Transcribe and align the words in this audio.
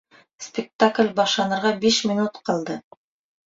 Спектакль 0.45 1.11
башланырға 1.21 1.75
биш 1.87 2.03
минут 2.13 2.43
ҡалды. 2.51 2.83